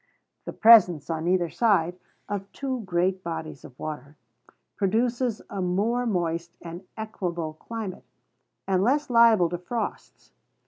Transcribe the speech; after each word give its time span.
The 0.45 0.53
presence, 0.53 1.11
on 1.11 1.27
either 1.27 1.51
side, 1.51 1.95
of 2.27 2.51
two 2.53 2.81
great 2.85 3.23
bodies 3.23 3.63
of 3.63 3.77
water, 3.77 4.17
produces 4.75 5.43
a 5.47 5.61
more 5.61 6.07
moist 6.07 6.57
and 6.59 6.83
equable 6.97 7.53
climate, 7.53 8.05
and 8.67 8.81
less 8.83 9.11
liability 9.11 9.57
to 9.57 9.63
frosts. 9.63 10.31